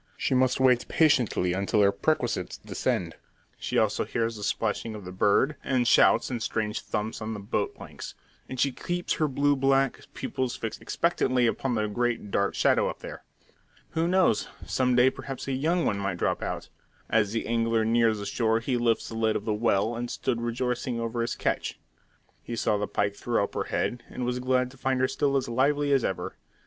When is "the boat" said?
7.35-7.75